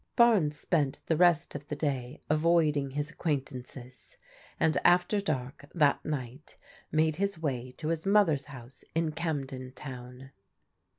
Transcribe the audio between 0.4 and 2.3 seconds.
spent the rest of the day